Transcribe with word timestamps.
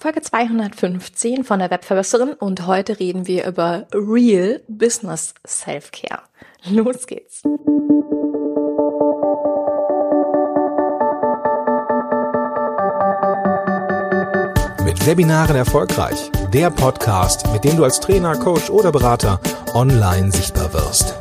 Folge 0.00 0.22
215 0.22 1.42
von 1.42 1.58
der 1.58 1.72
Webverbesserin 1.72 2.34
und 2.34 2.68
heute 2.68 3.00
reden 3.00 3.26
wir 3.26 3.44
über 3.48 3.88
Real 3.92 4.60
Business 4.68 5.34
Self-Care. 5.44 6.22
Los 6.70 7.04
geht's. 7.08 7.42
Mit 14.84 15.04
Webinaren 15.04 15.56
erfolgreich. 15.56 16.30
Der 16.52 16.70
Podcast, 16.70 17.52
mit 17.52 17.64
dem 17.64 17.76
du 17.76 17.82
als 17.82 17.98
Trainer, 17.98 18.36
Coach 18.36 18.70
oder 18.70 18.92
Berater 18.92 19.40
online 19.74 20.30
sichtbar 20.30 20.72
wirst. 20.74 21.16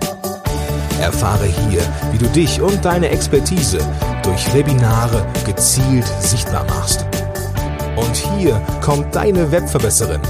Erfahre 1.02 1.46
hier, 1.46 1.82
wie 2.12 2.20
du 2.20 2.28
dich 2.28 2.62
und 2.62 2.86
deine 2.86 3.09
Expertise 3.09 3.80
durch 4.21 4.54
Webinare 4.54 5.25
gezielt 5.46 6.05
sichtbar 6.21 6.64
machst 6.66 7.06
und 7.98 8.16
hier 8.16 8.61
kommt 8.82 9.16
deine 9.16 9.52
Webverbesserin, 9.52 10.21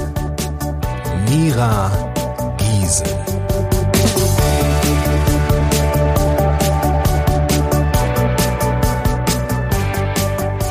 Mira 1.29 1.91
Giesen. 2.57 3.07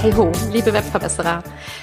Hey 0.00 0.12
ho, 0.12 0.32
liebe 0.52 0.72
Webverbesserer. 0.72 1.42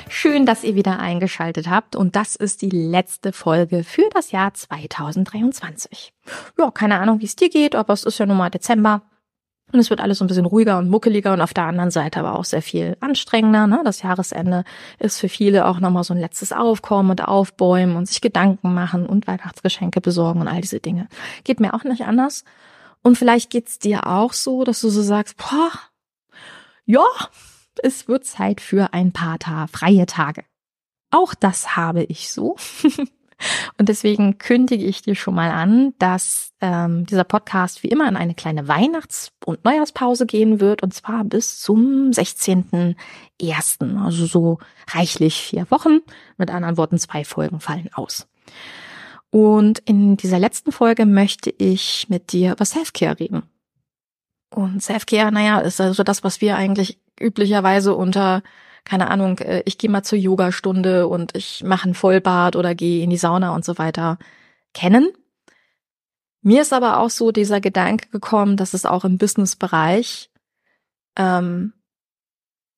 Schön, 0.10 0.46
dass 0.46 0.64
ihr 0.64 0.76
wieder 0.76 1.00
eingeschaltet 1.00 1.70
habt 1.70 1.96
und 1.96 2.16
das 2.16 2.36
ist 2.36 2.62
die 2.62 2.70
letzte 2.70 3.34
Folge 3.34 3.84
für 3.84 4.10
das 4.14 4.32
Jahr 4.32 4.54
2023. 4.54 6.14
Ja, 6.58 6.72
keine 6.72 7.00
Ahnung, 7.00 7.20
wie 7.20 7.26
es 7.26 7.36
dir 7.36 7.50
geht, 7.50 7.76
aber 7.76 7.94
es 7.94 8.04
ist 8.04 8.20
ja 8.20 8.26
nun 8.26 8.38
mal 8.38 8.50
Dezember. 8.50 9.02
Und 9.74 9.80
es 9.80 9.90
wird 9.90 10.02
alles 10.02 10.20
so 10.20 10.24
ein 10.24 10.28
bisschen 10.28 10.46
ruhiger 10.46 10.78
und 10.78 10.88
muckeliger 10.88 11.34
und 11.34 11.42
auf 11.42 11.54
der 11.54 11.66
anderen 11.66 11.90
Seite 11.90 12.20
aber 12.20 12.38
auch 12.38 12.46
sehr 12.46 12.62
viel 12.62 12.96
anstrengender. 13.00 13.66
Ne? 13.66 13.82
Das 13.84 14.04
Jahresende 14.04 14.66
ist 15.00 15.20
für 15.20 15.30
viele 15.30 15.66
auch 15.66 15.80
nochmal 15.80 16.04
so 16.04 16.14
ein 16.14 16.20
letztes 16.20 16.52
Aufkommen 16.52 17.10
und 17.10 17.28
Aufbäumen 17.28 17.96
und 17.96 18.08
sich 18.08 18.22
Gedanken 18.22 18.76
machen 18.76 19.08
und 19.08 19.26
Weihnachtsgeschenke 19.26 20.00
besorgen 20.00 20.42
und 20.42 20.48
all 20.48 20.62
diese 20.62 20.80
Dinge. 20.80 21.08
Geht 21.44 21.60
mir 21.60 21.74
auch 21.74 21.84
nicht 21.86 22.06
anders. 22.06 22.44
Und 23.02 23.18
vielleicht 23.18 23.50
geht's 23.50 23.80
dir 23.80 24.06
auch 24.06 24.32
so, 24.34 24.64
dass 24.64 24.80
du 24.80 24.90
so 24.90 25.02
sagst, 25.02 25.38
boah, 25.38 25.72
ja, 26.86 27.06
es 27.82 28.08
wird 28.08 28.26
Zeit 28.26 28.62
für 28.62 28.94
ein 28.94 29.12
paar 29.12 29.40
Ta 29.40 29.66
freie 29.66 30.06
Tage. 30.06 30.44
Auch 31.10 31.34
das 31.34 31.76
habe 31.76 32.04
ich 32.04 32.32
so. 32.32 32.58
Und 33.78 33.90
deswegen 33.90 34.38
kündige 34.38 34.86
ich 34.86 35.02
dir 35.02 35.16
schon 35.16 35.36
mal 35.36 35.52
an, 35.52 35.94
dass 36.00 36.54
ähm, 36.62 37.06
dieser 37.06 37.24
Podcast 37.24 37.84
wie 37.84 37.90
immer 37.90 38.08
in 38.08 38.16
eine 38.16 38.36
kleine 38.36 38.68
Weihnachts- 38.68 39.32
und 39.46 39.64
Neujahrspause 39.66 40.26
gehen 40.26 40.60
wird, 40.60 40.84
und 40.84 40.94
zwar 40.94 41.24
bis 41.24 41.60
zum 41.60 42.12
16.01. 42.12 44.04
Also 44.04 44.26
so 44.26 44.60
reichlich 44.92 45.42
vier 45.42 45.70
Wochen. 45.70 46.00
Mit 46.38 46.52
anderen 46.52 46.78
Worten, 46.78 46.98
zwei 46.98 47.24
Folgen 47.24 47.60
fallen 47.60 47.90
aus. 47.94 48.28
Und 49.30 49.80
in 49.80 50.16
dieser 50.16 50.38
letzten 50.38 50.72
Folge 50.72 51.06
möchte 51.06 51.50
ich 51.50 52.08
mit 52.08 52.34
dir 52.34 52.52
über 52.52 52.66
Selfcare 52.66 53.20
reden. 53.20 53.44
Und 54.54 54.84
Selfcare, 54.84 55.32
naja, 55.32 55.60
ist 55.60 55.82
also 55.82 56.04
das, 56.04 56.24
was 56.24 56.40
wir 56.40 56.56
eigentlich 56.56 57.00
üblicherweise 57.20 57.96
unter 57.96 58.44
keine 58.86 59.10
Ahnung, 59.10 59.40
äh, 59.40 59.64
ich 59.66 59.78
gehe 59.78 59.90
mal 59.90 60.04
zur 60.04 60.18
Yogastunde 60.18 61.08
und 61.08 61.36
ich 61.36 61.64
mache 61.64 61.90
ein 61.90 61.94
Vollbad 61.94 62.56
oder 62.56 62.76
gehe 62.76 63.04
in 63.04 63.10
die 63.10 63.18
Sauna 63.18 63.56
und 63.56 63.66
so 63.66 63.78
weiter 63.78 64.18
kennen. 64.74 65.10
Mir 66.42 66.62
ist 66.62 66.74
aber 66.74 67.00
auch 67.00 67.10
so 67.10 67.32
dieser 67.32 67.62
Gedanke 67.62 68.10
gekommen, 68.10 68.58
dass 68.58 68.74
es 68.74 68.86
auch 68.86 69.06
im 69.06 69.18
Businessbereich 69.18 70.30
ähm, 71.18 71.74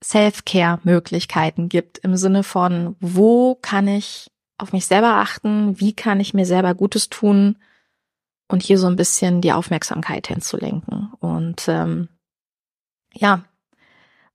Self-Care-Möglichkeiten 0.03 1.67
gibt 1.67 1.97
im 1.99 2.15
Sinne 2.15 2.43
von, 2.43 2.95
wo 2.99 3.55
kann 3.55 3.87
ich 3.87 4.29
auf 4.57 4.71
mich 4.71 4.85
selber 4.85 5.15
achten, 5.15 5.79
wie 5.79 5.93
kann 5.93 6.19
ich 6.19 6.33
mir 6.33 6.45
selber 6.45 6.75
Gutes 6.75 7.09
tun 7.09 7.57
und 8.47 8.61
hier 8.61 8.77
so 8.77 8.87
ein 8.87 8.95
bisschen 8.95 9.41
die 9.41 9.51
Aufmerksamkeit 9.51 10.27
hinzulenken. 10.27 11.11
Und 11.19 11.67
ähm, 11.67 12.09
ja, 13.13 13.45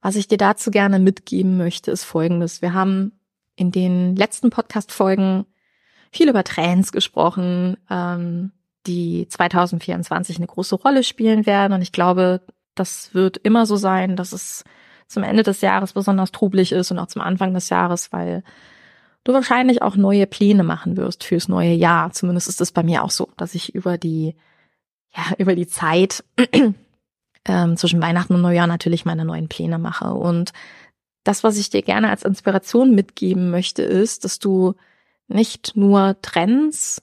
was 0.03 0.17
ich 0.17 0.29
dir 0.29 0.39
dazu 0.39 0.71
gerne 0.71 0.99
mitgeben 0.99 1.57
möchte, 1.57 1.91
ist 1.91 2.05
Folgendes. 2.05 2.63
Wir 2.63 2.73
haben 2.73 3.13
in 3.57 3.71
den 3.71 4.17
letzten 4.17 4.51
Podcast-Folgen 4.51 5.45
viel 6.11 6.29
über 6.29 6.45
Trends 6.45 6.93
gesprochen, 6.93 7.77
ähm, 7.91 8.53
die 8.87 9.29
2024 9.29 10.39
eine 10.39 10.47
große 10.47 10.75
Rolle 10.77 11.05
spielen 11.05 11.47
werden. 11.47 11.75
Und 11.75 11.83
ich 11.83 11.93
glaube, 11.93 12.41
das 12.75 13.15
wird 13.15 13.37
immer 13.37 13.67
so 13.67 13.77
sein, 13.77 14.17
dass 14.17 14.33
es 14.33 14.65
zum 15.07 15.23
Ende 15.23 15.43
des 15.43 15.61
Jahres 15.61 15.93
besonders 15.93 16.33
trubelig 16.33 16.73
ist 16.73 16.91
und 16.91 16.99
auch 16.99 17.09
zum 17.09 17.21
Anfang 17.21 17.53
des 17.53 17.69
Jahres, 17.69 18.13
weil 18.13 18.43
du 19.25 19.35
wahrscheinlich 19.35 19.83
auch 19.83 19.97
neue 19.97 20.27
Pläne 20.27 20.63
machen 20.63 20.97
wirst 20.97 21.25
fürs 21.25 21.49
neue 21.49 21.75
Jahr. 21.75 22.13
Zumindest 22.13 22.49
ist 22.49 22.61
es 22.61 22.73
bei 22.73 22.83
mir 22.83 23.05
auch 23.05 23.11
so, 23.11 23.29
dass 23.37 23.55
ich 23.55 23.75
über 23.75 23.99
die, 23.99 24.37
ja, 25.15 25.23
über 25.37 25.55
die 25.55 25.67
Zeit 25.67 26.25
ähm, 27.51 27.77
zwischen 27.77 28.01
Weihnachten 28.01 28.35
und 28.35 28.43
Neujahr 28.43 28.69
natürlich 28.69 29.05
meine 29.05 29.25
neuen 29.25 29.49
Pläne 29.49 29.79
mache. 29.79 30.13
Und 30.13 30.53
das, 31.25 31.43
was 31.43 31.59
ich 31.59 31.69
dir 31.69 31.83
gerne 31.83 32.09
als 32.09 32.23
Inspiration 32.23 32.95
mitgeben 32.95 33.51
möchte, 33.51 33.83
ist, 33.83 34.25
dass 34.25 34.39
du 34.39 34.75
nicht 35.27 35.73
nur 35.75 36.17
Trends 36.23 37.03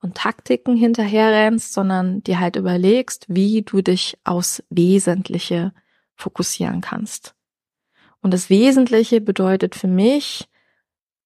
und 0.00 0.14
Taktiken 0.14 0.76
hinterherrennst, 0.76 1.72
sondern 1.72 2.22
dir 2.22 2.38
halt 2.38 2.54
überlegst, 2.54 3.26
wie 3.28 3.62
du 3.62 3.82
dich 3.82 4.16
aufs 4.22 4.62
Wesentliche 4.70 5.72
fokussieren 6.14 6.80
kannst. 6.80 7.34
Und 8.20 8.32
das 8.32 8.50
Wesentliche 8.50 9.20
bedeutet 9.20 9.74
für 9.74 9.88
mich, 9.88 10.48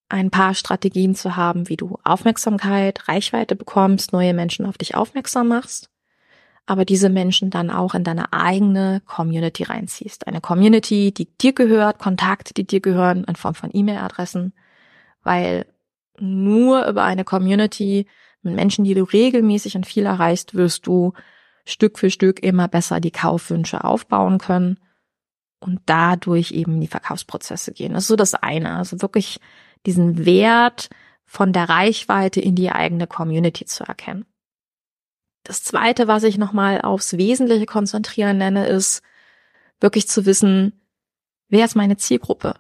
ein 0.09 0.31
paar 0.31 0.54
Strategien 0.54 1.15
zu 1.15 1.37
haben, 1.37 1.69
wie 1.69 1.77
du 1.77 1.99
Aufmerksamkeit, 2.04 3.09
Reichweite 3.09 3.56
bekommst, 3.56 4.12
neue 4.12 4.34
Menschen 4.34 4.66
auf 4.66 4.77
dich 4.77 4.94
aufmerksam 4.94 5.49
machst 5.49 5.91
aber 6.66 6.84
diese 6.84 7.08
Menschen 7.08 7.50
dann 7.50 7.70
auch 7.70 7.94
in 7.94 8.04
deine 8.04 8.32
eigene 8.32 9.02
Community 9.06 9.64
reinziehst. 9.64 10.26
Eine 10.26 10.40
Community, 10.40 11.12
die 11.12 11.28
dir 11.36 11.52
gehört, 11.52 11.98
Kontakte, 11.98 12.54
die 12.54 12.66
dir 12.66 12.80
gehören 12.80 13.24
in 13.24 13.36
Form 13.36 13.54
von 13.54 13.70
E-Mail-Adressen, 13.72 14.52
weil 15.22 15.66
nur 16.18 16.86
über 16.86 17.02
eine 17.04 17.24
Community 17.24 18.06
mit 18.42 18.54
Menschen, 18.54 18.84
die 18.84 18.94
du 18.94 19.04
regelmäßig 19.04 19.76
und 19.76 19.86
viel 19.86 20.06
erreichst, 20.06 20.54
wirst 20.54 20.86
du 20.86 21.12
Stück 21.64 21.98
für 21.98 22.10
Stück 22.10 22.42
immer 22.42 22.68
besser 22.68 23.00
die 23.00 23.10
Kaufwünsche 23.10 23.84
aufbauen 23.84 24.38
können 24.38 24.78
und 25.60 25.80
dadurch 25.86 26.50
eben 26.52 26.80
die 26.80 26.88
Verkaufsprozesse 26.88 27.72
gehen. 27.72 27.92
Das 27.92 28.04
ist 28.04 28.08
so 28.08 28.16
das 28.16 28.34
eine. 28.34 28.76
Also 28.76 29.00
wirklich 29.00 29.38
diesen 29.86 30.24
Wert 30.26 30.90
von 31.24 31.52
der 31.52 31.68
Reichweite 31.68 32.40
in 32.40 32.54
die 32.54 32.70
eigene 32.70 33.06
Community 33.06 33.64
zu 33.64 33.84
erkennen. 33.84 34.26
Das 35.44 35.62
zweite, 35.64 36.06
was 36.06 36.22
ich 36.22 36.38
nochmal 36.38 36.80
aufs 36.80 37.16
Wesentliche 37.16 37.66
konzentrieren 37.66 38.38
nenne, 38.38 38.66
ist 38.66 39.03
wirklich 39.80 40.08
zu 40.08 40.25
wissen, 40.25 40.80
wer 41.48 41.64
ist 41.64 41.75
meine 41.75 41.97
Zielgruppe? 41.97 42.54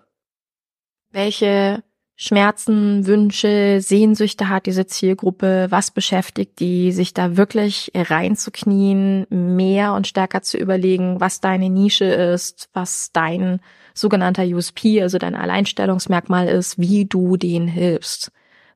Welche 1.10 1.84
Schmerzen, 2.16 3.06
Wünsche, 3.06 3.80
Sehnsüchte 3.80 4.48
hat 4.48 4.66
diese 4.66 4.86
Zielgruppe? 4.86 5.66
Was 5.70 5.90
beschäftigt 5.90 6.58
die, 6.58 6.92
sich 6.92 7.14
da 7.14 7.36
wirklich 7.36 7.92
reinzuknien, 7.94 9.26
mehr 9.30 9.94
und 9.94 10.06
stärker 10.06 10.42
zu 10.42 10.58
überlegen, 10.58 11.20
was 11.20 11.40
deine 11.40 11.70
Nische 11.70 12.06
ist, 12.06 12.68
was 12.72 13.12
dein 13.12 13.60
sogenannter 13.94 14.44
USP, 14.44 15.02
also 15.02 15.18
dein 15.18 15.34
Alleinstellungsmerkmal 15.34 16.48
ist, 16.48 16.78
wie 16.78 17.04
du 17.04 17.36
denen 17.36 17.68
hilfst 17.68 18.32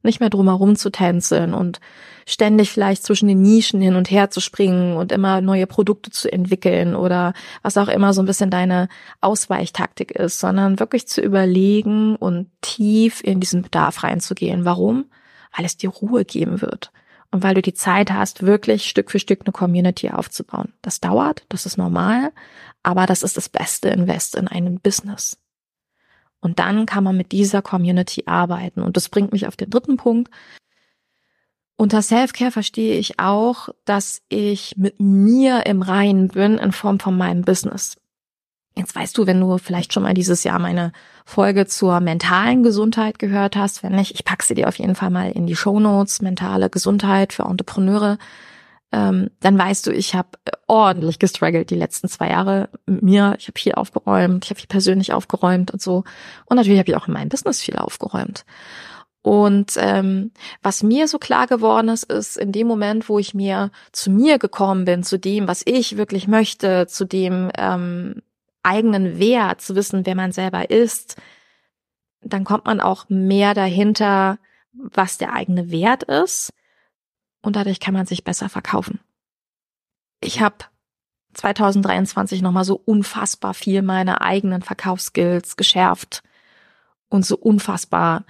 nicht 0.06 0.21
mehr 0.21 0.31
drumherum 0.31 0.77
zu 0.77 0.91
tänzeln 0.91 1.53
und 1.53 1.81
ständig 2.27 2.72
vielleicht 2.72 3.05
zwischen 3.05 3.28
den 3.28 3.41
Nischen 3.41 3.81
hin 3.81 3.94
und 3.94 4.11
her 4.11 4.31
zu 4.31 4.41
springen 4.41 4.97
und 4.97 5.12
immer 5.12 5.41
neue 5.41 5.67
Produkte 5.67 6.11
zu 6.11 6.33
entwickeln 6.33 6.97
oder 6.97 7.34
was 7.62 7.77
auch 7.77 7.89
immer 7.89 8.12
so 8.12 8.22
ein 8.22 8.27
bisschen 8.27 8.50
deine 8.50 8.89
Ausweichtaktik 9.21 10.11
ist, 10.11 10.41
sondern 10.41 10.81
wirklich 10.81 11.06
zu 11.06 11.21
überlegen 11.21 12.17
und 12.17 12.50
tief 12.62 13.22
in 13.22 13.39
diesen 13.39 13.62
Bedarf 13.62 14.03
reinzugehen. 14.03 14.64
Warum? 14.64 15.06
Weil 15.56 15.64
es 15.64 15.76
dir 15.76 15.91
Ruhe 15.91 16.25
geben 16.25 16.61
wird. 16.61 16.91
Und 17.31 17.43
weil 17.43 17.55
du 17.55 17.62
die 17.62 17.75
Zeit 17.75 18.11
hast, 18.12 18.44
wirklich 18.44 18.88
Stück 18.88 19.11
für 19.11 19.19
Stück 19.19 19.43
eine 19.44 19.53
Community 19.53 20.11
aufzubauen. 20.11 20.73
Das 20.82 21.00
dauert, 21.00 21.44
das 21.49 21.67
ist 21.67 21.76
normal, 21.76 22.32
aber 22.82 23.06
das 23.06 23.23
ist 23.23 23.37
das 23.37 23.49
beste 23.49 23.88
Invest 23.88 24.37
in 24.37 24.49
einem 24.49 24.81
Business. 24.81 25.38
Und 26.41 26.59
dann 26.59 26.87
kann 26.87 27.05
man 27.05 27.17
mit 27.17 27.33
dieser 27.33 27.62
Community 27.62 28.25
arbeiten. 28.27 28.83
Und 28.83 28.97
das 28.97 29.09
bringt 29.09 29.33
mich 29.33 29.47
auf 29.47 29.56
den 29.56 29.71
dritten 29.71 29.97
Punkt. 29.97 30.31
Unter 31.77 32.00
Self-Care 32.00 32.53
verstehe 32.53 32.99
ich 32.99 33.19
auch, 33.19 33.69
dass 33.85 34.23
ich 34.29 34.77
mit 34.77 34.99
mir 34.99 35.67
im 35.67 35.83
Reinen 35.83 36.29
bin 36.29 36.56
in 36.56 36.73
Form 36.73 37.00
von 37.00 37.17
meinem 37.17 37.43
Business. 37.43 37.97
Jetzt 38.79 38.94
weißt 38.94 39.17
du, 39.17 39.27
wenn 39.27 39.41
du 39.41 39.56
vielleicht 39.56 39.93
schon 39.93 40.03
mal 40.03 40.15
dieses 40.15 40.44
Jahr 40.44 40.59
meine 40.59 40.93
Folge 41.25 41.67
zur 41.67 42.00
mentalen 42.00 42.62
Gesundheit 42.62 43.19
gehört 43.19 43.56
hast, 43.56 43.82
wenn 43.82 43.94
nicht, 43.94 44.12
ich 44.12 44.25
packe 44.25 44.44
sie 44.44 44.55
dir 44.55 44.69
auf 44.69 44.79
jeden 44.79 44.94
Fall 44.94 45.11
mal 45.11 45.31
in 45.31 45.47
die 45.47 45.56
Show 45.56 45.81
Notes, 45.81 46.21
mentale 46.21 46.69
Gesundheit 46.69 47.32
für 47.32 47.44
Entrepreneure. 47.44 48.19
Ähm, 48.93 49.31
dann 49.41 49.59
weißt 49.59 49.87
du, 49.87 49.93
ich 49.93 50.15
habe 50.15 50.29
ordentlich 50.67 51.19
gestruggelt 51.19 51.71
die 51.71 51.77
letzten 51.77 52.09
zwei 52.09 52.31
Jahre 52.31 52.69
mit 52.87 53.03
mir. 53.03 53.35
Ich 53.38 53.49
habe 53.49 53.59
viel 53.59 53.75
aufgeräumt, 53.75 54.44
ich 54.44 54.50
habe 54.50 54.61
viel 54.61 54.69
persönlich 54.69 55.12
aufgeräumt 55.12 55.71
und 55.73 55.83
so. 55.83 56.05
Und 56.47 56.56
natürlich 56.56 56.79
habe 56.79 56.91
ich 56.91 56.97
auch 56.97 57.09
in 57.09 57.15
meinem 57.15 57.29
Business 57.29 57.61
viel 57.61 57.77
aufgeräumt. 57.77 58.44
Und 59.23 59.73
ähm, 59.79 60.31
was 60.62 60.85
mir 60.85 61.09
so 61.09 61.19
klar 61.19 61.49
geworden 61.49 61.88
ist, 61.88 62.05
ist 62.05 62.37
in 62.37 62.53
dem 62.53 62.69
Moment, 62.69 63.09
wo 63.09 63.19
ich 63.19 63.35
mir 63.35 63.73
zu 63.91 64.09
mir 64.09 64.38
gekommen 64.38 64.85
bin, 64.85 65.03
zu 65.03 65.19
dem, 65.19 65.49
was 65.49 65.62
ich 65.65 65.97
wirklich 65.97 66.29
möchte, 66.29 66.87
zu 66.87 67.05
dem 67.05 67.50
ähm, 67.59 68.23
eigenen 68.62 69.19
Wert, 69.19 69.62
zu 69.62 69.75
wissen, 69.75 70.06
wer 70.06 70.15
man 70.15 70.31
selber 70.31 70.71
ist, 70.71 71.17
dann 72.21 72.44
kommt 72.44 72.67
man 72.67 72.81
auch 72.81 73.06
mehr 73.09 73.53
dahinter, 73.55 74.39
was 74.73 75.19
der 75.19 75.32
eigene 75.32 75.73
Wert 75.73 76.05
ist. 76.05 76.53
Und 77.46 77.54
dadurch 77.54 77.78
kann 77.78 77.94
man 77.94 78.06
sich 78.06 78.25
besser 78.25 78.48
verkaufen. 78.48 78.98
Ich 80.20 80.40
habe 80.40 80.56
2023 81.34 82.43
nochmal 82.43 82.64
so 82.64 82.75
unfassbar 82.75 83.54
viel 83.54 83.82
meine 83.82 84.20
eigenen 84.20 84.62
Verkaufsskills 84.62 85.56
geschärft 85.56 86.25
und 87.08 87.25
so 87.25 87.37
unfassbar 87.37 88.25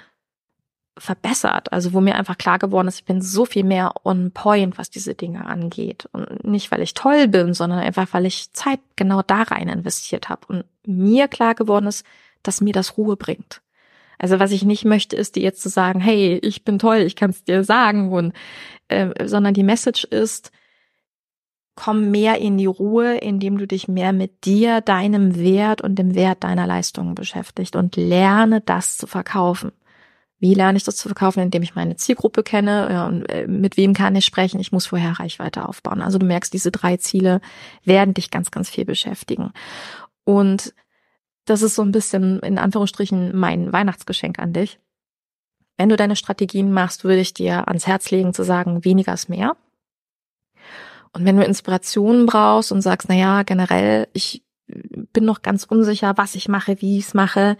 verbessert. 0.98 1.72
Also 1.72 1.94
wo 1.94 2.02
mir 2.02 2.16
einfach 2.16 2.36
klar 2.36 2.58
geworden 2.58 2.88
ist, 2.88 2.98
ich 2.98 3.04
bin 3.06 3.22
so 3.22 3.46
viel 3.46 3.64
mehr 3.64 3.94
on 4.04 4.32
point, 4.32 4.76
was 4.76 4.90
diese 4.90 5.14
Dinge 5.14 5.46
angeht. 5.46 6.06
Und 6.12 6.44
nicht, 6.44 6.70
weil 6.70 6.82
ich 6.82 6.92
toll 6.92 7.26
bin, 7.26 7.54
sondern 7.54 7.78
einfach, 7.78 8.08
weil 8.12 8.26
ich 8.26 8.52
Zeit 8.52 8.80
genau 8.96 9.22
da 9.22 9.44
rein 9.44 9.70
investiert 9.70 10.28
habe. 10.28 10.46
Und 10.48 10.64
mir 10.86 11.26
klar 11.28 11.54
geworden 11.54 11.86
ist, 11.86 12.04
dass 12.42 12.60
mir 12.60 12.74
das 12.74 12.98
Ruhe 12.98 13.16
bringt. 13.16 13.62
Also 14.18 14.38
was 14.38 14.52
ich 14.52 14.64
nicht 14.64 14.84
möchte, 14.84 15.16
ist 15.16 15.36
dir 15.36 15.42
jetzt 15.42 15.62
zu 15.62 15.68
sagen, 15.68 16.00
hey, 16.00 16.38
ich 16.42 16.64
bin 16.64 16.78
toll, 16.78 16.98
ich 16.98 17.16
kann 17.16 17.30
es 17.30 17.44
dir 17.44 17.64
sagen. 17.64 18.12
Und, 18.12 18.32
äh, 18.88 19.26
sondern 19.26 19.54
die 19.54 19.62
Message 19.62 20.04
ist, 20.04 20.52
komm 21.74 22.10
mehr 22.10 22.38
in 22.38 22.56
die 22.56 22.66
Ruhe, 22.66 23.18
indem 23.18 23.58
du 23.58 23.66
dich 23.66 23.86
mehr 23.86 24.12
mit 24.12 24.44
dir, 24.46 24.80
deinem 24.80 25.38
Wert 25.38 25.82
und 25.82 25.96
dem 25.96 26.14
Wert 26.14 26.42
deiner 26.42 26.66
Leistungen 26.66 27.14
beschäftigt 27.14 27.76
und 27.76 27.96
lerne 27.96 28.62
das 28.62 28.96
zu 28.96 29.06
verkaufen. 29.06 29.72
Wie 30.38 30.54
lerne 30.54 30.76
ich 30.76 30.84
das 30.84 30.96
zu 30.96 31.08
verkaufen? 31.08 31.40
Indem 31.40 31.62
ich 31.62 31.74
meine 31.74 31.96
Zielgruppe 31.96 32.42
kenne 32.42 32.88
ja, 32.90 33.06
und 33.06 33.24
äh, 33.26 33.46
mit 33.46 33.76
wem 33.76 33.94
kann 33.94 34.16
ich 34.16 34.24
sprechen? 34.24 34.60
Ich 34.60 34.72
muss 34.72 34.86
vorher 34.86 35.12
Reichweite 35.12 35.66
aufbauen. 35.66 36.02
Also 36.02 36.18
du 36.18 36.26
merkst, 36.26 36.52
diese 36.52 36.70
drei 36.70 36.96
Ziele 36.96 37.40
werden 37.84 38.14
dich 38.14 38.30
ganz, 38.30 38.50
ganz 38.50 38.68
viel 38.68 38.84
beschäftigen. 38.84 39.52
Und 40.24 40.74
das 41.46 41.62
ist 41.62 41.74
so 41.74 41.82
ein 41.82 41.92
bisschen 41.92 42.40
in 42.40 42.58
Anführungsstrichen 42.58 43.34
mein 43.36 43.72
Weihnachtsgeschenk 43.72 44.38
an 44.38 44.52
dich. 44.52 44.78
Wenn 45.78 45.88
du 45.88 45.96
deine 45.96 46.16
Strategien 46.16 46.72
machst, 46.72 47.04
würde 47.04 47.20
ich 47.20 47.34
dir 47.34 47.68
ans 47.68 47.86
Herz 47.86 48.10
legen 48.10 48.34
zu 48.34 48.42
sagen, 48.42 48.84
weniger 48.84 49.14
ist 49.14 49.28
mehr. 49.28 49.56
Und 51.12 51.24
wenn 51.24 51.36
du 51.36 51.44
Inspirationen 51.44 52.26
brauchst 52.26 52.72
und 52.72 52.82
sagst, 52.82 53.08
na 53.08 53.14
ja, 53.14 53.42
generell, 53.42 54.08
ich 54.12 54.42
bin 54.66 55.24
noch 55.24 55.42
ganz 55.42 55.64
unsicher, 55.64 56.14
was 56.16 56.34
ich 56.34 56.48
mache, 56.48 56.80
wie 56.80 56.98
ich 56.98 57.06
es 57.06 57.14
mache, 57.14 57.56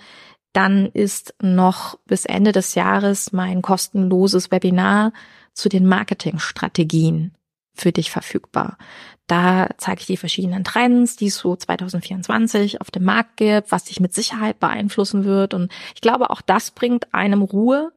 dann 0.53 0.87
ist 0.87 1.35
noch 1.41 1.99
bis 2.07 2.25
Ende 2.25 2.53
des 2.53 2.75
Jahres 2.75 3.33
mein 3.33 3.63
kostenloses 3.63 4.51
Webinar 4.51 5.13
zu 5.53 5.69
den 5.69 5.87
Marketingstrategien 5.87 7.37
für 7.77 7.93
dich 7.93 8.11
verfügbar. 8.11 8.79
Da 9.27 9.69
zeige 9.79 10.01
ich 10.01 10.07
die 10.07 10.17
verschiedenen 10.17 10.65
Trends, 10.65 11.17
die 11.17 11.27
es 11.27 11.37
so 11.37 11.57
2024 11.57 12.81
auf 12.81 12.91
dem 12.91 13.05
Markt 13.05 13.37
gibt, 13.37 13.73
was 13.73 13.85
dich 13.85 14.01
mit 14.01 14.15
Sicherheit 14.15 14.61
beeinflussen 14.61 15.25
wird. 15.25 15.53
Und 15.53 15.73
ich 15.95 16.01
glaube, 16.01 16.31
auch 16.31 16.41
das 16.41 16.71
bringt 16.71 17.13
einem 17.13 17.43
Ruhe. 17.43 17.93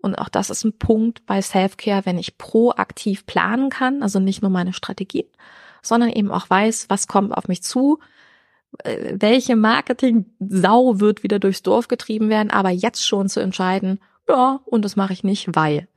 Und 0.00 0.16
auch 0.16 0.28
das 0.28 0.50
ist 0.50 0.64
ein 0.64 0.78
Punkt 0.78 1.26
bei 1.26 1.42
Selfcare, 1.42 2.06
wenn 2.06 2.18
ich 2.18 2.38
proaktiv 2.38 3.26
planen 3.26 3.68
kann, 3.68 4.02
also 4.02 4.20
nicht 4.20 4.42
nur 4.42 4.50
meine 4.50 4.72
Strategien, 4.72 5.26
sondern 5.82 6.10
eben 6.10 6.30
auch 6.30 6.48
weiß, 6.48 6.86
was 6.88 7.08
kommt 7.08 7.36
auf 7.36 7.48
mich 7.48 7.64
zu, 7.64 7.98
äh, 8.84 9.14
welche 9.18 9.56
Marketing-Sau 9.56 11.00
wird 11.00 11.24
wieder 11.24 11.40
durchs 11.40 11.62
Dorf 11.62 11.88
getrieben 11.88 12.28
werden, 12.28 12.50
aber 12.50 12.70
jetzt 12.70 13.06
schon 13.06 13.28
zu 13.28 13.40
entscheiden, 13.40 13.98
ja, 14.28 14.60
und 14.66 14.84
das 14.84 14.96
mache 14.96 15.12
ich 15.12 15.24
nicht, 15.24 15.48
weil. 15.54 15.88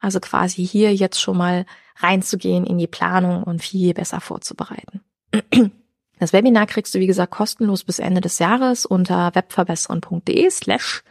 Also 0.00 0.20
quasi 0.20 0.66
hier 0.66 0.94
jetzt 0.94 1.20
schon 1.20 1.36
mal 1.36 1.66
reinzugehen 1.96 2.64
in 2.64 2.78
die 2.78 2.86
Planung 2.86 3.42
und 3.42 3.62
viel 3.62 3.94
besser 3.94 4.20
vorzubereiten. 4.20 5.02
Das 6.20 6.32
Webinar 6.32 6.66
kriegst 6.66 6.92
du, 6.96 6.98
wie 6.98 7.06
gesagt, 7.06 7.32
kostenlos 7.32 7.84
bis 7.84 8.00
Ende 8.00 8.20
des 8.20 8.40
Jahres 8.40 8.84
unter 8.84 9.32
webverbessern.de 9.36 10.50
slash 10.50 11.04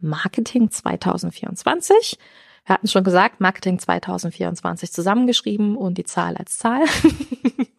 Marketing 0.00 0.70
2024. 0.70 2.18
Wir 2.66 2.74
hatten 2.74 2.88
schon 2.88 3.04
gesagt, 3.04 3.40
Marketing 3.40 3.78
2024 3.78 4.92
zusammengeschrieben 4.92 5.76
und 5.76 5.96
die 5.96 6.04
Zahl 6.04 6.36
als 6.36 6.58
Zahl. 6.58 6.84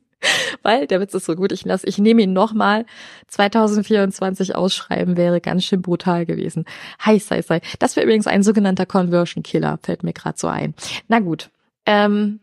weil 0.63 0.87
der 0.87 0.99
Witz 0.99 1.13
ist 1.13 1.25
so 1.25 1.35
gut, 1.35 1.51
ich 1.51 1.65
lasse, 1.65 1.87
ich 1.87 1.97
nehme 1.97 2.21
ihn 2.21 2.33
nochmal 2.33 2.85
2024 3.27 4.55
ausschreiben, 4.55 5.17
wäre 5.17 5.41
ganz 5.41 5.65
schön 5.65 5.81
brutal 5.81 6.25
gewesen. 6.25 6.65
Heiß, 7.05 7.31
heiß, 7.31 7.49
heiß. 7.49 7.61
Das 7.79 7.95
wäre 7.95 8.05
übrigens 8.05 8.27
ein 8.27 8.43
sogenannter 8.43 8.85
Conversion 8.85 9.43
Killer, 9.43 9.79
fällt 9.83 10.03
mir 10.03 10.13
gerade 10.13 10.37
so 10.37 10.47
ein. 10.47 10.73
Na 11.07 11.19
gut, 11.19 11.49
ähm, 11.85 12.39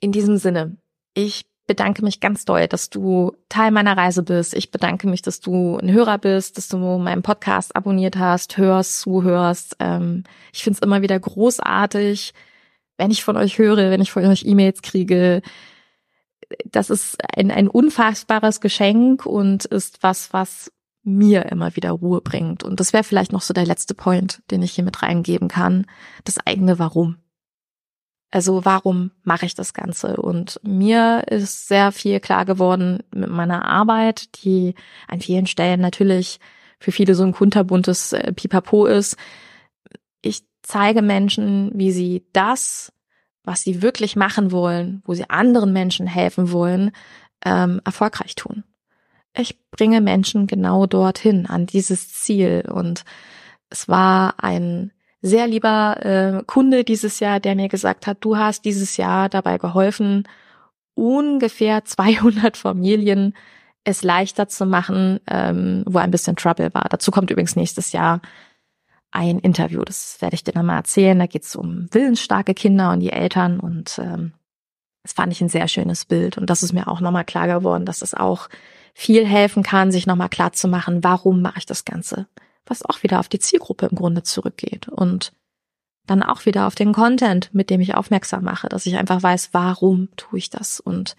in 0.00 0.12
diesem 0.12 0.36
Sinne, 0.36 0.76
ich 1.14 1.44
bedanke 1.70 2.02
mich 2.02 2.18
ganz 2.18 2.44
doll, 2.44 2.66
dass 2.66 2.90
du 2.90 3.36
Teil 3.48 3.70
meiner 3.70 3.96
Reise 3.96 4.24
bist. 4.24 4.54
Ich 4.54 4.72
bedanke 4.72 5.06
mich, 5.06 5.22
dass 5.22 5.38
du 5.38 5.78
ein 5.78 5.92
Hörer 5.92 6.18
bist, 6.18 6.58
dass 6.58 6.66
du 6.66 6.76
meinen 6.76 7.22
Podcast 7.22 7.76
abonniert 7.76 8.16
hast, 8.16 8.56
hörst, 8.56 8.98
zuhörst. 9.00 9.76
Ähm, 9.78 10.24
ich 10.52 10.64
finde 10.64 10.78
es 10.78 10.82
immer 10.82 11.00
wieder 11.00 11.20
großartig, 11.20 12.34
wenn 12.98 13.12
ich 13.12 13.22
von 13.22 13.36
euch 13.36 13.58
höre, 13.58 13.90
wenn 13.92 14.02
ich 14.02 14.10
von 14.10 14.26
euch 14.26 14.44
E-Mails 14.44 14.82
kriege, 14.82 15.42
das 16.64 16.90
ist 16.90 17.16
ein, 17.36 17.50
ein 17.50 17.68
unfassbares 17.68 18.60
Geschenk 18.60 19.26
und 19.26 19.64
ist 19.66 20.02
was, 20.02 20.32
was 20.32 20.72
mir 21.02 21.46
immer 21.46 21.76
wieder 21.76 21.90
Ruhe 21.92 22.20
bringt. 22.20 22.62
Und 22.62 22.80
das 22.80 22.92
wäre 22.92 23.04
vielleicht 23.04 23.32
noch 23.32 23.42
so 23.42 23.54
der 23.54 23.66
letzte 23.66 23.94
Point, 23.94 24.42
den 24.50 24.62
ich 24.62 24.72
hier 24.72 24.84
mit 24.84 25.02
reingeben 25.02 25.48
kann. 25.48 25.86
Das 26.24 26.38
eigene 26.44 26.78
Warum. 26.78 27.16
Also 28.30 28.64
warum 28.64 29.10
mache 29.24 29.46
ich 29.46 29.54
das 29.54 29.74
Ganze? 29.74 30.16
Und 30.16 30.60
mir 30.62 31.24
ist 31.28 31.66
sehr 31.66 31.90
viel 31.90 32.20
klar 32.20 32.44
geworden 32.44 33.02
mit 33.12 33.28
meiner 33.28 33.64
Arbeit, 33.64 34.44
die 34.44 34.74
an 35.08 35.20
vielen 35.20 35.46
Stellen 35.46 35.80
natürlich 35.80 36.38
für 36.78 36.92
viele 36.92 37.14
so 37.14 37.24
ein 37.24 37.32
kunterbuntes 37.32 38.12
äh, 38.12 38.32
Pipapo 38.32 38.86
ist. 38.86 39.16
Ich 40.22 40.44
zeige 40.62 41.02
Menschen, 41.02 41.72
wie 41.74 41.90
sie 41.90 42.24
das 42.32 42.92
was 43.44 43.62
sie 43.62 43.82
wirklich 43.82 44.16
machen 44.16 44.52
wollen, 44.52 45.02
wo 45.04 45.14
sie 45.14 45.28
anderen 45.28 45.72
Menschen 45.72 46.06
helfen 46.06 46.52
wollen, 46.52 46.92
ähm, 47.44 47.80
erfolgreich 47.84 48.34
tun. 48.34 48.64
Ich 49.36 49.58
bringe 49.70 50.00
Menschen 50.00 50.46
genau 50.46 50.86
dorthin, 50.86 51.46
an 51.46 51.66
dieses 51.66 52.12
Ziel. 52.12 52.64
Und 52.70 53.04
es 53.70 53.88
war 53.88 54.34
ein 54.42 54.92
sehr 55.22 55.46
lieber 55.46 56.04
äh, 56.04 56.42
Kunde 56.46 56.84
dieses 56.84 57.20
Jahr, 57.20 57.40
der 57.40 57.54
mir 57.54 57.68
gesagt 57.68 58.06
hat, 58.06 58.18
du 58.20 58.36
hast 58.36 58.64
dieses 58.64 58.96
Jahr 58.96 59.28
dabei 59.28 59.58
geholfen, 59.58 60.24
ungefähr 60.94 61.84
200 61.84 62.56
Familien 62.56 63.34
es 63.84 64.02
leichter 64.02 64.46
zu 64.46 64.66
machen, 64.66 65.20
ähm, 65.26 65.84
wo 65.86 65.98
ein 65.98 66.10
bisschen 66.10 66.36
Trouble 66.36 66.72
war. 66.74 66.86
Dazu 66.90 67.10
kommt 67.10 67.30
übrigens 67.30 67.56
nächstes 67.56 67.92
Jahr 67.92 68.20
ein 69.12 69.38
Interview. 69.38 69.82
Das 69.82 70.20
werde 70.20 70.34
ich 70.34 70.44
dir 70.44 70.54
nochmal 70.54 70.78
erzählen. 70.78 71.18
Da 71.18 71.26
geht 71.26 71.44
es 71.44 71.56
um 71.56 71.88
willensstarke 71.92 72.54
Kinder 72.54 72.92
und 72.92 73.00
die 73.00 73.12
Eltern 73.12 73.60
und 73.60 73.98
ähm, 73.98 74.32
das 75.02 75.14
fand 75.14 75.32
ich 75.32 75.40
ein 75.40 75.48
sehr 75.48 75.66
schönes 75.68 76.04
Bild. 76.04 76.36
Und 76.36 76.50
das 76.50 76.62
ist 76.62 76.72
mir 76.72 76.88
auch 76.88 77.00
nochmal 77.00 77.24
klar 77.24 77.46
geworden, 77.46 77.86
dass 77.86 78.02
es 78.02 78.14
auch 78.14 78.48
viel 78.94 79.26
helfen 79.26 79.62
kann, 79.62 79.92
sich 79.92 80.06
nochmal 80.06 80.28
klar 80.28 80.52
zu 80.52 80.68
machen, 80.68 81.02
warum 81.02 81.42
mache 81.42 81.58
ich 81.58 81.66
das 81.66 81.84
Ganze? 81.84 82.26
Was 82.66 82.84
auch 82.84 83.02
wieder 83.02 83.18
auf 83.18 83.28
die 83.28 83.38
Zielgruppe 83.38 83.86
im 83.86 83.96
Grunde 83.96 84.22
zurückgeht. 84.22 84.88
Und 84.88 85.32
dann 86.06 86.22
auch 86.22 86.44
wieder 86.44 86.66
auf 86.66 86.74
den 86.74 86.92
Content, 86.92 87.54
mit 87.54 87.70
dem 87.70 87.80
ich 87.80 87.94
aufmerksam 87.94 88.44
mache, 88.44 88.68
dass 88.68 88.86
ich 88.86 88.96
einfach 88.96 89.22
weiß, 89.22 89.50
warum 89.52 90.08
tue 90.16 90.38
ich 90.38 90.50
das? 90.50 90.80
Und 90.80 91.16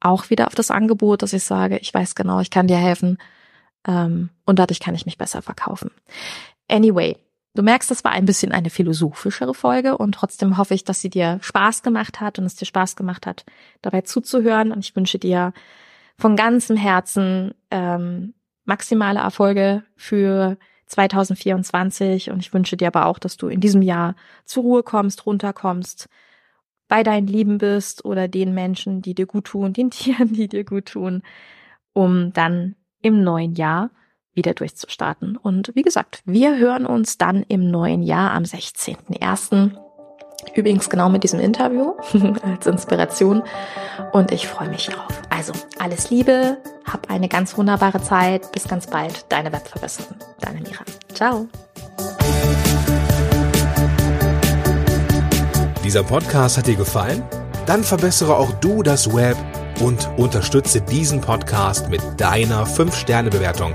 auch 0.00 0.30
wieder 0.30 0.46
auf 0.46 0.54
das 0.54 0.70
Angebot, 0.70 1.22
dass 1.22 1.32
ich 1.32 1.44
sage, 1.44 1.78
ich 1.78 1.92
weiß 1.92 2.14
genau, 2.14 2.40
ich 2.40 2.50
kann 2.50 2.66
dir 2.66 2.78
helfen. 2.78 3.18
Ähm, 3.86 4.30
und 4.46 4.58
dadurch 4.58 4.80
kann 4.80 4.94
ich 4.94 5.06
mich 5.06 5.18
besser 5.18 5.42
verkaufen. 5.42 5.90
Anyway, 6.68 7.16
Du 7.54 7.62
merkst, 7.62 7.90
das 7.90 8.04
war 8.04 8.12
ein 8.12 8.26
bisschen 8.26 8.52
eine 8.52 8.70
philosophischere 8.70 9.54
Folge 9.54 9.98
und 9.98 10.12
trotzdem 10.12 10.56
hoffe 10.56 10.74
ich, 10.74 10.84
dass 10.84 11.00
sie 11.00 11.10
dir 11.10 11.38
Spaß 11.42 11.82
gemacht 11.82 12.20
hat 12.20 12.38
und 12.38 12.44
es 12.44 12.54
dir 12.54 12.66
Spaß 12.66 12.94
gemacht 12.94 13.26
hat, 13.26 13.44
dabei 13.82 14.02
zuzuhören. 14.02 14.70
Und 14.70 14.84
ich 14.84 14.94
wünsche 14.94 15.18
dir 15.18 15.52
von 16.16 16.36
ganzem 16.36 16.76
Herzen 16.76 17.54
ähm, 17.70 18.34
maximale 18.64 19.18
Erfolge 19.18 19.82
für 19.96 20.58
2024 20.86 22.30
und 22.30 22.40
ich 22.40 22.52
wünsche 22.52 22.76
dir 22.76 22.88
aber 22.88 23.06
auch, 23.06 23.18
dass 23.18 23.36
du 23.36 23.48
in 23.48 23.60
diesem 23.60 23.82
Jahr 23.82 24.14
zur 24.44 24.62
Ruhe 24.62 24.82
kommst, 24.82 25.26
runterkommst, 25.26 26.08
bei 26.88 27.02
deinen 27.02 27.28
Lieben 27.28 27.58
bist 27.58 28.04
oder 28.04 28.28
den 28.28 28.52
Menschen, 28.52 29.00
die 29.00 29.14
dir 29.14 29.26
gut 29.26 29.46
tun, 29.46 29.72
den 29.72 29.90
Tieren, 29.90 30.32
die 30.32 30.48
dir 30.48 30.64
gut 30.64 30.86
tun, 30.86 31.22
um 31.92 32.32
dann 32.32 32.76
im 33.02 33.22
neuen 33.24 33.54
Jahr 33.54 33.90
wieder 34.40 34.54
durchzustarten. 34.54 35.36
Und 35.36 35.70
wie 35.74 35.82
gesagt, 35.82 36.22
wir 36.24 36.56
hören 36.56 36.86
uns 36.86 37.18
dann 37.18 37.44
im 37.48 37.70
neuen 37.70 38.02
Jahr 38.02 38.30
am 38.32 38.44
16.01. 38.44 39.72
Übrigens 40.54 40.88
genau 40.88 41.10
mit 41.10 41.22
diesem 41.22 41.38
Interview 41.38 41.92
als 42.42 42.66
Inspiration. 42.66 43.42
Und 44.12 44.32
ich 44.32 44.48
freue 44.48 44.70
mich 44.70 44.86
darauf. 44.86 45.20
Also 45.28 45.52
alles 45.78 46.08
Liebe, 46.08 46.56
hab 46.90 47.10
eine 47.10 47.28
ganz 47.28 47.58
wunderbare 47.58 48.02
Zeit. 48.02 48.50
Bis 48.52 48.66
ganz 48.66 48.86
bald. 48.86 49.26
Deine 49.28 49.52
Webverbesserin. 49.52 50.16
Deine 50.40 50.60
Mira. 50.60 50.84
Ciao. 51.12 51.46
Dieser 55.84 56.02
Podcast 56.02 56.56
hat 56.56 56.66
dir 56.66 56.76
gefallen? 56.76 57.22
Dann 57.66 57.84
verbessere 57.84 58.36
auch 58.36 58.52
du 58.60 58.82
das 58.82 59.14
Web 59.14 59.36
und 59.80 60.08
unterstütze 60.16 60.80
diesen 60.80 61.20
Podcast 61.20 61.88
mit 61.88 62.00
deiner 62.16 62.66
5-Sterne-Bewertung 62.66 63.74